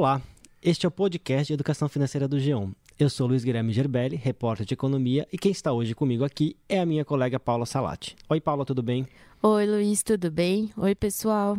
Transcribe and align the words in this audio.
Olá, 0.00 0.22
este 0.62 0.86
é 0.86 0.88
o 0.88 0.90
podcast 0.90 1.48
de 1.48 1.52
Educação 1.52 1.86
Financeira 1.86 2.26
do 2.26 2.38
G1. 2.38 2.72
Eu 2.98 3.10
sou 3.10 3.26
Luiz 3.26 3.44
Guilherme 3.44 3.70
Gerbelli, 3.70 4.16
repórter 4.16 4.64
de 4.64 4.72
economia, 4.72 5.28
e 5.30 5.36
quem 5.36 5.52
está 5.52 5.72
hoje 5.74 5.94
comigo 5.94 6.24
aqui 6.24 6.56
é 6.66 6.80
a 6.80 6.86
minha 6.86 7.04
colega 7.04 7.38
Paula 7.38 7.66
Salati. 7.66 8.16
Oi, 8.26 8.40
Paula, 8.40 8.64
tudo 8.64 8.82
bem? 8.82 9.06
Oi, 9.42 9.66
Luiz, 9.66 10.02
tudo 10.02 10.30
bem? 10.30 10.72
Oi, 10.74 10.94
pessoal. 10.94 11.58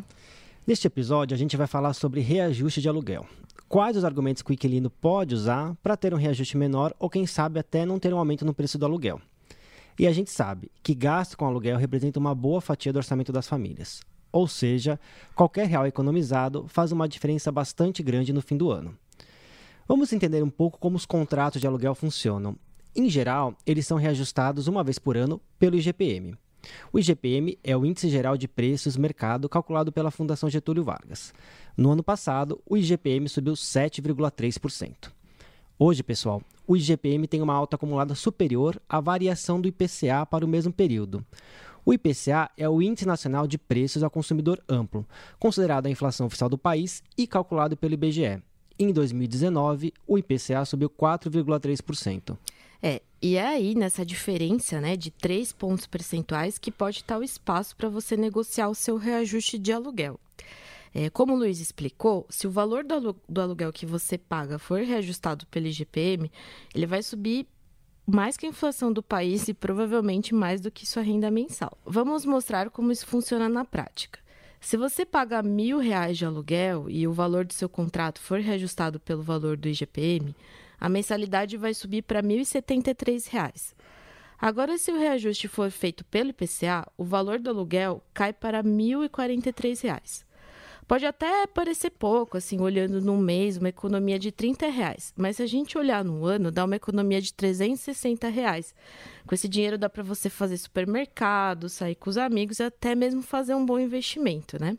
Neste 0.65 0.87
episódio, 0.87 1.35
a 1.35 1.37
gente 1.37 1.55
vai 1.55 1.67
falar 1.67 1.93
sobre 1.93 2.19
reajuste 2.19 2.81
de 2.81 2.89
aluguel. 2.89 3.27
Quais 3.69 3.95
os 3.95 4.03
argumentos 4.03 4.41
que 4.41 4.49
o 4.49 4.53
inquilino 4.53 4.89
pode 4.89 5.35
usar 5.35 5.75
para 5.83 5.95
ter 5.95 6.11
um 6.11 6.17
reajuste 6.17 6.57
menor 6.57 6.95
ou, 6.97 7.11
quem 7.11 7.27
sabe, 7.27 7.59
até 7.59 7.85
não 7.85 7.99
ter 7.99 8.11
um 8.11 8.17
aumento 8.17 8.43
no 8.43 8.55
preço 8.55 8.75
do 8.79 8.87
aluguel? 8.87 9.21
E 9.99 10.07
a 10.07 10.11
gente 10.11 10.31
sabe 10.31 10.71
que 10.81 10.95
gasto 10.95 11.37
com 11.37 11.45
aluguel 11.45 11.77
representa 11.77 12.17
uma 12.17 12.33
boa 12.33 12.59
fatia 12.59 12.91
do 12.91 12.97
orçamento 12.97 13.31
das 13.31 13.47
famílias. 13.47 14.01
Ou 14.31 14.47
seja, 14.47 14.99
qualquer 15.35 15.67
real 15.67 15.85
economizado 15.85 16.65
faz 16.67 16.91
uma 16.91 17.07
diferença 17.07 17.51
bastante 17.51 18.01
grande 18.01 18.31
no 18.31 18.41
fim 18.41 18.57
do 18.57 18.71
ano. 18.71 18.97
Vamos 19.87 20.13
entender 20.13 20.41
um 20.43 20.49
pouco 20.49 20.79
como 20.79 20.95
os 20.95 21.05
contratos 21.05 21.59
de 21.59 21.67
aluguel 21.67 21.93
funcionam. 21.93 22.55
Em 22.95 23.09
geral, 23.09 23.55
eles 23.65 23.85
são 23.85 23.97
reajustados 23.97 24.67
uma 24.67 24.83
vez 24.83 24.97
por 24.97 25.17
ano 25.17 25.41
pelo 25.59 25.75
IGPM. 25.75 26.37
O 26.93 26.99
IGPM 26.99 27.57
é 27.63 27.75
o 27.75 27.85
Índice 27.85 28.09
Geral 28.09 28.37
de 28.37 28.47
Preços 28.47 28.95
Mercado 28.95 29.49
calculado 29.49 29.91
pela 29.91 30.11
Fundação 30.11 30.49
Getúlio 30.49 30.83
Vargas. 30.83 31.33
No 31.75 31.91
ano 31.91 32.03
passado, 32.03 32.61
o 32.65 32.77
IGPM 32.77 33.27
subiu 33.27 33.53
7,3%. 33.53 35.11
Hoje, 35.79 36.03
pessoal, 36.03 36.43
o 36.67 36.77
IGPM 36.77 37.27
tem 37.27 37.41
uma 37.41 37.55
alta 37.55 37.75
acumulada 37.75 38.13
superior 38.13 38.79
à 38.87 38.99
variação 38.99 39.59
do 39.59 39.67
IPCA 39.67 40.25
para 40.29 40.45
o 40.45 40.47
mesmo 40.47 40.71
período. 40.71 41.25
O 41.85 41.93
IPCA 41.93 42.49
é 42.55 42.69
o 42.69 42.81
Índice 42.81 43.07
Nacional 43.07 43.47
de 43.47 43.57
Preços 43.57 44.03
ao 44.03 44.09
Consumidor 44.09 44.61
Amplo, 44.69 45.05
considerado 45.39 45.87
a 45.87 45.89
inflação 45.89 46.27
oficial 46.27 46.49
do 46.49 46.57
país 46.57 47.01
e 47.17 47.25
calculado 47.25 47.75
pelo 47.75 47.93
IBGE. 47.93 48.41
Em 48.77 48.91
2019, 48.91 49.93
o 50.07 50.17
IPCA 50.17 50.63
subiu 50.65 50.89
4,3%. 50.89 52.37
É, 52.83 53.01
e 53.21 53.35
é 53.35 53.47
aí 53.47 53.75
nessa 53.75 54.05
diferença 54.05 54.81
né, 54.81 54.95
de 54.95 55.11
3 55.11 55.53
pontos 55.53 55.85
percentuais 55.85 56.57
que 56.57 56.71
pode 56.71 56.97
estar 56.97 57.17
o 57.17 57.23
espaço 57.23 57.75
para 57.75 57.89
você 57.89 58.17
negociar 58.17 58.69
o 58.69 58.75
seu 58.75 58.97
reajuste 58.97 59.57
de 59.59 59.71
aluguel. 59.71 60.19
É, 60.93 61.09
como 61.09 61.33
o 61.33 61.37
Luiz 61.37 61.59
explicou, 61.59 62.25
se 62.29 62.47
o 62.47 62.51
valor 62.51 62.83
do, 62.83 63.15
do 63.29 63.41
aluguel 63.41 63.71
que 63.71 63.85
você 63.85 64.17
paga 64.17 64.59
for 64.59 64.81
reajustado 64.81 65.45
pelo 65.47 65.67
IGPM, 65.67 66.29
ele 66.75 66.85
vai 66.85 67.01
subir 67.01 67.47
mais 68.11 68.35
que 68.35 68.45
a 68.45 68.49
inflação 68.49 68.91
do 68.91 69.01
país 69.01 69.47
e 69.47 69.53
provavelmente 69.53 70.35
mais 70.35 70.59
do 70.59 70.69
que 70.69 70.85
sua 70.85 71.01
renda 71.01 71.31
mensal. 71.31 71.77
Vamos 71.85 72.25
mostrar 72.25 72.69
como 72.69 72.91
isso 72.91 73.07
funciona 73.07 73.47
na 73.47 73.63
prática. 73.63 74.19
Se 74.59 74.75
você 74.75 75.05
paga 75.05 75.41
mil 75.41 75.79
reais 75.79 76.17
de 76.17 76.25
aluguel 76.25 76.89
e 76.89 77.07
o 77.07 77.13
valor 77.13 77.45
do 77.45 77.53
seu 77.53 77.69
contrato 77.69 78.19
for 78.19 78.39
reajustado 78.39 78.99
pelo 78.99 79.23
valor 79.23 79.55
do 79.55 79.69
IGPM, 79.69 80.35
a 80.79 80.89
mensalidade 80.89 81.55
vai 81.55 81.73
subir 81.73 82.01
para 82.01 82.19
R$ 82.19 82.27
1.073. 82.27 83.73
Agora, 84.39 84.77
se 84.77 84.91
o 84.91 84.99
reajuste 84.99 85.47
for 85.47 85.71
feito 85.71 86.03
pelo 86.05 86.31
IPCA, 86.31 86.85
o 86.97 87.05
valor 87.05 87.39
do 87.39 87.49
aluguel 87.49 88.03
cai 88.13 88.33
para 88.33 88.61
R$ 88.61 88.67
1.043. 88.67 90.25
Pode 90.87 91.05
até 91.05 91.47
parecer 91.47 91.89
pouco, 91.91 92.37
assim, 92.37 92.59
olhando 92.59 92.99
num 92.99 93.17
mês, 93.17 93.57
uma 93.57 93.69
economia 93.69 94.19
de 94.19 94.31
30 94.31 94.67
reais. 94.67 95.13
Mas 95.15 95.37
se 95.37 95.43
a 95.43 95.45
gente 95.45 95.77
olhar 95.77 96.03
no 96.03 96.25
ano, 96.25 96.51
dá 96.51 96.65
uma 96.65 96.75
economia 96.75 97.21
de 97.21 97.33
360 97.33 98.27
reais. 98.27 98.75
Com 99.25 99.33
esse 99.33 99.47
dinheiro 99.47 99.77
dá 99.77 99.89
para 99.89 100.03
você 100.03 100.29
fazer 100.29 100.57
supermercado, 100.57 101.69
sair 101.69 101.95
com 101.95 102.09
os 102.09 102.17
amigos 102.17 102.59
e 102.59 102.63
até 102.63 102.93
mesmo 102.93 103.21
fazer 103.21 103.55
um 103.55 103.65
bom 103.65 103.79
investimento, 103.79 104.59
né? 104.59 104.77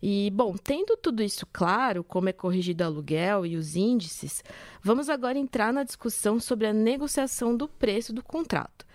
E, 0.00 0.30
bom, 0.30 0.56
tendo 0.56 0.96
tudo 0.96 1.22
isso 1.22 1.44
claro, 1.52 2.04
como 2.04 2.28
é 2.28 2.32
corrigido 2.32 2.84
o 2.84 2.86
aluguel 2.86 3.44
e 3.44 3.56
os 3.56 3.74
índices, 3.74 4.44
vamos 4.82 5.08
agora 5.08 5.38
entrar 5.38 5.72
na 5.72 5.82
discussão 5.82 6.38
sobre 6.38 6.66
a 6.66 6.72
negociação 6.72 7.56
do 7.56 7.66
preço 7.66 8.12
do 8.12 8.22
contrato. 8.22 8.86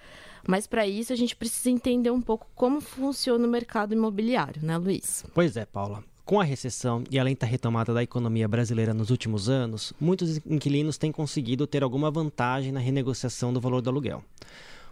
Mas 0.48 0.68
para 0.68 0.86
isso 0.88 1.12
a 1.14 1.16
gente 1.16 1.36
precisa 1.36 1.70
entender 1.70 2.12
um 2.12 2.22
pouco 2.22 2.48
como 2.56 2.82
funciona 2.82 3.46
o 3.46 3.50
mercado 3.50 3.94
imobiliário, 3.94 4.62
né, 4.64 4.78
Luiz? 4.78 5.26
Pois 5.34 5.56
é, 5.56 5.66
Paula. 5.66 6.04
Com 6.26 6.40
a 6.40 6.44
recessão 6.46 7.04
e 7.12 7.20
a 7.20 7.24
lenta 7.24 7.46
retomada 7.46 7.94
da 7.94 8.02
economia 8.02 8.48
brasileira 8.48 8.94
nos 8.94 9.10
últimos 9.10 9.50
anos, 9.50 9.92
muitos 10.00 10.38
inquilinos 10.46 10.98
têm 10.98 11.12
conseguido 11.12 11.68
ter 11.68 11.84
alguma 11.84 12.10
vantagem 12.10 12.72
na 12.72 12.80
renegociação 12.80 13.52
do 13.52 13.60
valor 13.60 13.82
do 13.82 13.90
aluguel. 13.90 14.24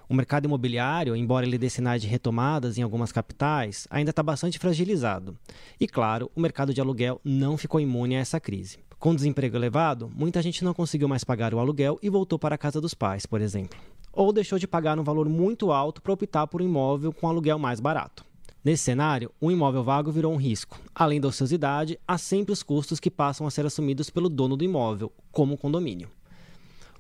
O 0.09 0.13
mercado 0.13 0.43
imobiliário, 0.43 1.15
embora 1.15 1.45
ele 1.45 1.57
dê 1.57 1.69
sinais 1.69 2.01
de 2.01 2.07
retomadas 2.09 2.77
em 2.77 2.81
algumas 2.81 3.13
capitais, 3.13 3.87
ainda 3.89 4.09
está 4.09 4.21
bastante 4.21 4.59
fragilizado. 4.59 5.37
E, 5.79 5.87
claro, 5.87 6.29
o 6.35 6.41
mercado 6.41 6.73
de 6.73 6.81
aluguel 6.81 7.21
não 7.23 7.55
ficou 7.55 7.79
imune 7.79 8.17
a 8.17 8.19
essa 8.19 8.37
crise. 8.37 8.79
Com 8.99 9.15
desemprego 9.15 9.55
elevado, 9.55 10.11
muita 10.13 10.41
gente 10.41 10.65
não 10.65 10.73
conseguiu 10.73 11.07
mais 11.07 11.23
pagar 11.23 11.53
o 11.53 11.59
aluguel 11.59 11.97
e 12.03 12.09
voltou 12.09 12.37
para 12.37 12.55
a 12.55 12.57
casa 12.57 12.81
dos 12.81 12.93
pais, 12.93 13.25
por 13.25 13.39
exemplo. 13.39 13.79
Ou 14.11 14.33
deixou 14.33 14.59
de 14.59 14.67
pagar 14.67 14.99
um 14.99 15.03
valor 15.03 15.29
muito 15.29 15.71
alto 15.71 16.01
para 16.01 16.11
optar 16.11 16.45
por 16.47 16.61
um 16.61 16.65
imóvel 16.65 17.13
com 17.13 17.29
aluguel 17.29 17.57
mais 17.57 17.79
barato. 17.79 18.29
Nesse 18.63 18.83
cenário, 18.83 19.31
um 19.41 19.49
imóvel 19.49 19.83
vago 19.83 20.11
virou 20.11 20.31
um 20.31 20.37
risco. 20.37 20.79
Além 20.93 21.19
da 21.19 21.27
ociosidade, 21.27 21.99
há 22.07 22.15
sempre 22.15 22.53
os 22.53 22.61
custos 22.61 22.99
que 22.99 23.09
passam 23.09 23.47
a 23.47 23.51
ser 23.51 23.65
assumidos 23.65 24.11
pelo 24.11 24.29
dono 24.29 24.55
do 24.55 24.63
imóvel, 24.63 25.11
como 25.31 25.55
o 25.55 25.57
condomínio. 25.57 26.07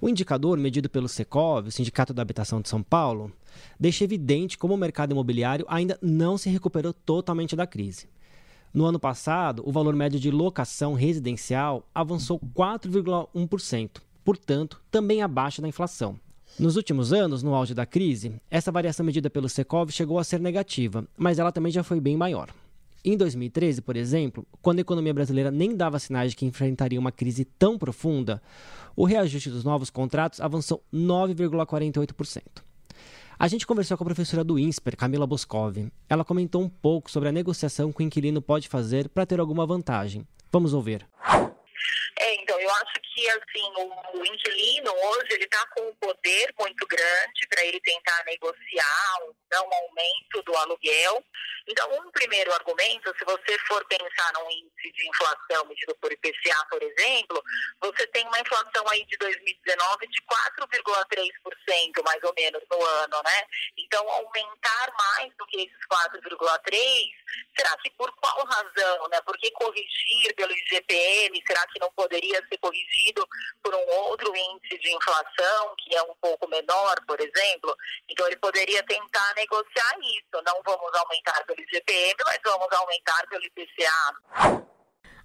O 0.01 0.09
indicador 0.09 0.57
medido 0.57 0.89
pelo 0.89 1.07
Secov, 1.07 1.67
o 1.67 1.71
Sindicato 1.71 2.15
da 2.15 2.23
Habitação 2.23 2.61
de 2.61 2.67
São 2.67 2.81
Paulo, 2.81 3.31
deixa 3.79 4.03
evidente 4.03 4.57
como 4.57 4.73
o 4.73 4.77
mercado 4.77 5.11
imobiliário 5.11 5.63
ainda 5.69 5.99
não 6.01 6.35
se 6.35 6.49
recuperou 6.49 6.93
totalmente 6.93 7.55
da 7.55 7.67
crise. 7.67 8.09
No 8.73 8.85
ano 8.85 8.99
passado, 8.99 9.61
o 9.63 9.71
valor 9.71 9.95
médio 9.95 10.19
de 10.19 10.31
locação 10.31 10.95
residencial 10.95 11.87
avançou 11.93 12.39
4,1%, 12.39 14.01
portanto, 14.23 14.81
também 14.89 15.21
abaixo 15.21 15.61
da 15.61 15.67
inflação, 15.67 16.19
nos 16.59 16.75
últimos 16.75 17.13
anos, 17.13 17.41
no 17.41 17.55
auge 17.55 17.73
da 17.73 17.85
crise, 17.85 18.33
essa 18.49 18.71
variação 18.71 19.05
medida 19.05 19.29
pelo 19.29 19.49
Secov 19.49 19.89
chegou 19.91 20.19
a 20.19 20.23
ser 20.23 20.39
negativa, 20.39 21.05
mas 21.17 21.39
ela 21.39 21.51
também 21.51 21.71
já 21.71 21.83
foi 21.83 21.99
bem 21.99 22.15
maior. 22.15 22.49
Em 23.03 23.17
2013, 23.17 23.81
por 23.81 23.95
exemplo, 23.95 24.45
quando 24.61 24.77
a 24.77 24.81
economia 24.81 25.13
brasileira 25.13 25.49
nem 25.49 25.75
dava 25.75 25.97
sinais 25.97 26.31
de 26.31 26.37
que 26.37 26.45
enfrentaria 26.45 26.99
uma 26.99 27.11
crise 27.11 27.45
tão 27.45 27.77
profunda, 27.77 28.41
o 28.95 29.05
reajuste 29.05 29.49
dos 29.49 29.63
novos 29.63 29.89
contratos 29.89 30.39
avançou 30.39 30.83
9,48%. 30.93 32.43
A 33.39 33.47
gente 33.47 33.65
conversou 33.65 33.97
com 33.97 34.03
a 34.03 34.05
professora 34.05 34.43
do 34.43 34.59
INSPER, 34.59 34.95
Camila 34.95 35.25
Boscov. 35.25 35.91
Ela 36.07 36.23
comentou 36.23 36.61
um 36.61 36.69
pouco 36.69 37.09
sobre 37.09 37.27
a 37.27 37.31
negociação 37.31 37.91
que 37.91 38.03
o 38.03 38.05
inquilino 38.05 38.39
pode 38.39 38.67
fazer 38.67 39.09
para 39.09 39.25
ter 39.25 39.39
alguma 39.39 39.65
vantagem. 39.65 40.27
Vamos 40.51 40.75
ouvir. 40.75 41.07
É, 42.19 42.35
então, 42.43 42.59
eu 42.59 42.69
acho 42.69 43.00
que 43.13 43.29
assim, 43.29 43.73
o, 43.77 44.19
o 44.19 44.25
inquilino 44.25 44.91
hoje 44.91 45.33
ele 45.33 45.43
está 45.43 45.65
com 45.67 45.89
um 45.89 45.95
poder 45.95 46.53
muito 46.59 46.87
grande 46.87 47.47
para 47.49 47.63
ele 47.65 47.79
tentar 47.81 48.23
negociar 48.25 49.17
um, 49.23 49.31
um 49.31 49.73
aumento 49.73 50.41
do 50.45 50.55
aluguel. 50.55 51.23
Então, 51.67 51.91
um 51.99 52.11
primeiro 52.11 52.51
argumento, 52.53 53.13
se 53.17 53.25
você 53.25 53.57
for 53.67 53.85
pensar 53.85 54.33
num 54.33 54.49
índice 54.49 54.91
de 54.93 55.09
inflação 55.09 55.65
medido 55.65 55.95
por 55.95 56.11
IPCA, 56.11 56.65
por 56.69 56.81
exemplo, 56.81 57.43
você 57.79 58.07
tem 58.07 58.25
uma 58.27 58.39
inflação 58.39 58.87
aí 58.89 59.05
de 59.05 59.17
2019 59.17 60.07
de 60.07 60.21
4,3% 60.21 62.03
mais 62.03 62.23
ou 62.23 62.33
menos 62.35 62.63
no 62.69 62.83
ano, 62.83 63.21
né? 63.23 63.45
Então, 63.77 64.09
aumentar 64.09 64.93
mais 64.97 65.33
do 65.37 65.45
que 65.47 65.57
esses 65.57 65.87
4,3%, 65.87 67.20
será 67.55 67.75
que 67.77 67.89
por 67.91 68.11
qual 68.13 68.45
razão, 68.45 69.07
né? 69.09 69.19
Por 69.21 69.37
que 69.37 69.51
corrigir 69.51 70.35
pelo 70.35 70.51
IGPM? 70.51 71.41
Será 71.45 71.65
que 71.67 71.79
não 71.79 71.91
poderia 71.91 72.41
ser 72.47 72.57
corrigido 72.57 73.27
por 73.63 73.73
um 73.73 73.89
outro 74.07 74.35
índice 74.35 74.77
de 74.79 74.95
inflação, 74.95 75.75
que 75.77 75.95
é 75.95 76.01
um 76.03 76.15
pouco 76.21 76.47
menor, 76.47 76.95
por 77.07 77.19
exemplo? 77.19 77.75
Então, 78.09 78.27
ele 78.27 78.37
poderia 78.37 78.83
tentar 78.83 79.33
negociar 79.35 79.95
isso. 79.99 80.43
Não 80.45 80.61
vamos 80.63 80.93
aumentar 80.95 81.45
pelo 81.45 81.59
IGPM, 81.61 82.15
mas 82.25 82.39
vamos 82.43 82.71
aumentar 82.71 83.27
pelo 83.27 83.43
IPCA. 83.43 84.65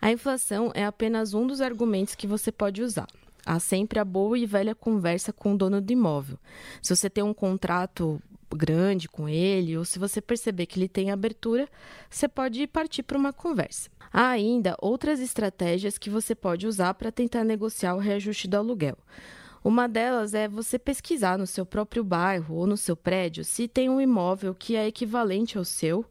A 0.00 0.11
inflação 0.11 0.70
é 0.75 0.85
apenas 0.85 1.35
um 1.35 1.47
dos 1.47 1.61
argumentos 1.61 2.14
que 2.14 2.26
você 2.26 2.53
pode 2.53 2.82
usar. 2.82 3.06
Há 3.44 3.61
sempre 3.61 4.00
a 4.00 4.05
boa 4.05 4.37
e 4.37 4.44
velha 4.44 4.75
conversa 4.75 5.32
com 5.32 5.55
o 5.55 5.56
dono 5.56 5.81
do 5.81 5.93
imóvel. 5.93 6.37
Se 6.82 6.94
você 6.94 7.08
tem 7.08 7.23
um 7.23 7.32
contrato 7.32 8.20
grande 8.54 9.08
com 9.08 9.28
ele, 9.28 9.76
ou 9.76 9.84
se 9.84 9.98
você 9.98 10.20
perceber 10.20 10.66
que 10.66 10.78
ele 10.78 10.88
tem 10.88 11.10
abertura, 11.10 11.69
você 12.08 12.28
pode 12.28 12.66
partir 12.66 13.02
para 13.02 13.19
uma 13.19 13.32
conversa. 13.32 13.90
Há 14.12 14.28
ainda 14.28 14.76
outras 14.81 15.20
estratégias 15.20 15.98
que 15.98 16.10
você 16.10 16.34
pode 16.34 16.66
usar 16.66 16.94
para 16.94 17.10
tentar 17.10 17.44
negociar 17.44 17.94
o 17.94 17.98
reajuste 17.98 18.46
do 18.46 18.56
aluguel. 18.56 18.96
Uma 19.64 19.88
delas 19.88 20.32
é 20.32 20.46
você 20.46 20.78
pesquisar 20.78 21.37
no 21.37 21.46
seu 21.46 21.66
próprio 21.66 22.04
bairro 22.04 22.54
ou 22.54 22.66
no 22.66 22.76
seu 22.76 22.96
prédio 22.96 23.44
se 23.44 23.66
tem 23.66 23.90
um 23.90 24.00
imóvel 24.00 24.54
que 24.54 24.76
é 24.76 24.87
equivalente 24.87 25.58
ao 25.58 25.64
seu 25.64 26.04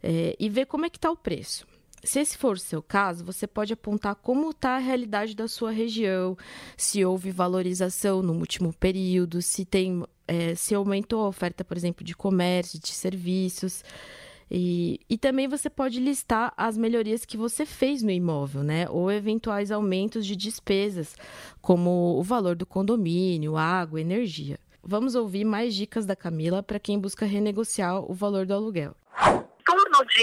é, 0.00 0.36
e 0.38 0.48
ver 0.48 0.66
como 0.66 0.86
é 0.86 0.90
que 0.90 0.98
está 0.98 1.10
o 1.10 1.16
preço. 1.16 1.66
Se 2.04 2.20
esse 2.20 2.36
for 2.36 2.54
o 2.54 2.60
seu 2.60 2.82
caso, 2.82 3.24
você 3.24 3.46
pode 3.46 3.72
apontar 3.72 4.14
como 4.14 4.50
está 4.50 4.76
a 4.76 4.78
realidade 4.78 5.34
da 5.34 5.48
sua 5.48 5.70
região, 5.70 6.36
se 6.76 7.02
houve 7.02 7.30
valorização 7.30 8.22
no 8.22 8.34
último 8.34 8.74
período, 8.74 9.40
se 9.40 9.64
tem, 9.64 10.04
é, 10.26 10.54
se 10.54 10.74
aumentou 10.74 11.24
a 11.24 11.28
oferta, 11.28 11.64
por 11.64 11.76
exemplo, 11.76 12.04
de 12.04 12.14
comércio, 12.14 12.80
de 12.80 12.88
serviços. 12.88 13.82
E, 14.50 15.00
e 15.08 15.16
também 15.16 15.48
você 15.48 15.70
pode 15.70 15.98
listar 15.98 16.52
as 16.56 16.76
melhorias 16.76 17.24
que 17.24 17.36
você 17.36 17.64
fez 17.64 18.02
no 18.02 18.10
imóvel, 18.10 18.62
né? 18.62 18.86
Ou 18.90 19.10
eventuais 19.10 19.70
aumentos 19.70 20.26
de 20.26 20.36
despesas, 20.36 21.16
como 21.60 22.18
o 22.18 22.22
valor 22.22 22.54
do 22.54 22.66
condomínio, 22.66 23.56
água, 23.56 24.00
energia. 24.00 24.58
Vamos 24.82 25.14
ouvir 25.14 25.44
mais 25.44 25.74
dicas 25.74 26.04
da 26.04 26.14
Camila 26.14 26.62
para 26.62 26.78
quem 26.78 27.00
busca 27.00 27.24
renegociar 27.24 27.98
o 28.00 28.12
valor 28.12 28.44
do 28.44 28.52
aluguel. 28.52 28.94
Em 29.26 29.64
torno 29.64 30.04
de 30.04 30.22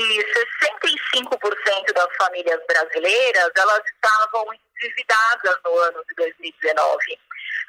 65% 1.18 1.94
das 1.96 2.16
famílias 2.16 2.60
brasileiras 2.68 3.52
elas 3.58 3.82
estavam 3.96 4.46
endividadas 4.54 5.56
no 5.66 5.78
ano 5.80 6.04
de 6.08 6.16
2019. 6.16 7.20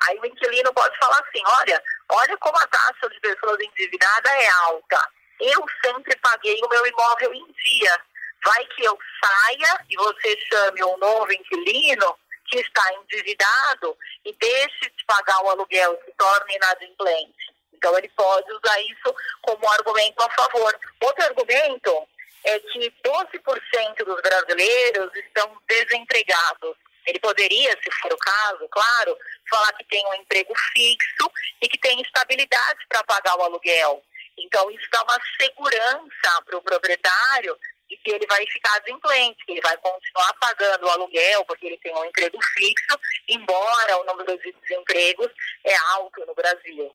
Aí 0.09 0.19
o 0.19 0.27
inquilino 0.27 0.73
pode 0.73 0.97
falar 0.99 1.19
assim, 1.19 1.43
olha, 1.61 1.83
olha 2.09 2.37
como 2.39 2.57
a 2.59 2.67
taxa 2.67 3.09
de 3.09 3.21
pessoas 3.21 3.59
endividadas 3.61 4.33
é 4.33 4.49
alta. 4.49 5.09
Eu 5.41 5.65
sempre 5.85 6.17
paguei 6.17 6.61
o 6.63 6.69
meu 6.69 6.87
imóvel 6.87 7.35
em 7.35 7.47
dia. 7.53 8.01
Vai 8.45 8.65
que 8.67 8.85
eu 8.85 8.99
saia 9.23 9.85
e 9.89 9.97
você 9.97 10.37
chame 10.51 10.85
um 10.85 10.97
novo 10.99 11.33
inquilino 11.33 12.19
que 12.47 12.59
está 12.59 12.95
endividado 12.95 13.97
e 14.25 14.33
deixe 14.35 14.91
de 14.91 15.05
pagar 15.07 15.43
o 15.45 15.51
aluguel, 15.51 15.99
se 16.05 16.13
torne 16.13 16.55
inadimplente. 16.55 17.53
Então, 17.73 17.97
ele 17.99 18.09
pode 18.11 18.53
usar 18.53 18.81
isso 18.83 19.15
como 19.43 19.69
argumento 19.71 20.23
a 20.23 20.31
favor. 20.31 20.79
Outro 21.01 21.25
argumento 21.25 22.09
é 22.45 22.59
que 22.59 22.93
12% 23.05 24.05
dos 24.05 24.21
brasileiros 24.21 25.15
estão 25.17 25.57
desempregados. 25.69 26.77
Ele 27.07 27.19
poderia, 27.19 27.71
se 27.83 27.91
for 28.01 28.13
o 28.13 28.17
caso, 28.17 28.69
claro, 28.71 29.17
falar 29.51 29.73
que 29.75 29.85
tem 29.85 30.05
um 30.07 30.15
emprego 30.15 30.53
fixo 30.73 31.31
e 31.61 31.69
que 31.69 31.79
tem 31.79 32.01
estabilidade 32.01 32.81
para 32.89 33.05
pagar 33.05 33.37
o 33.39 33.43
aluguel. 33.43 34.03
Então, 34.39 34.71
isso 34.71 34.89
dá 34.91 35.03
uma 35.03 35.19
segurança 35.41 36.43
para 36.45 36.57
o 36.57 36.63
proprietário 36.63 37.57
de 37.89 37.97
que 37.99 38.11
ele 38.11 38.27
vai 38.27 38.45
ficar 38.47 38.77
adimplente, 38.77 39.45
que 39.45 39.53
ele 39.53 39.61
vai 39.61 39.77
continuar 39.77 40.33
pagando 40.41 40.87
o 40.87 40.91
aluguel, 40.91 41.45
porque 41.45 41.67
ele 41.67 41.79
tem 41.79 41.95
um 41.95 42.05
emprego 42.05 42.39
fixo, 42.55 42.99
embora 43.29 44.01
o 44.01 44.05
número 44.05 44.39
de 44.39 44.53
desempregos 44.53 45.29
é 45.65 45.77
alto 45.95 46.25
no 46.27 46.35
Brasil. 46.35 46.95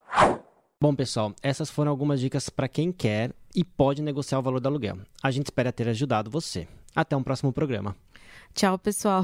Bom, 0.79 0.95
pessoal, 0.95 1.33
essas 1.41 1.69
foram 1.69 1.91
algumas 1.91 2.19
dicas 2.19 2.49
para 2.49 2.67
quem 2.67 2.91
quer 2.91 3.31
e 3.55 3.63
pode 3.63 4.01
negociar 4.01 4.39
o 4.39 4.43
valor 4.43 4.59
do 4.59 4.67
aluguel. 4.67 4.99
A 5.23 5.31
gente 5.31 5.47
espera 5.47 5.71
ter 5.71 5.87
ajudado 5.87 6.29
você. 6.29 6.67
Até 6.95 7.15
um 7.15 7.23
próximo 7.23 7.53
programa. 7.53 7.95
Tchau, 8.53 8.77
pessoal. 8.77 9.23